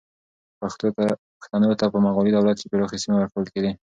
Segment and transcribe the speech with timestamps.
[1.39, 3.71] پښتنو ته په مغلي دولت کې پراخې سیمې ورکول کېدې.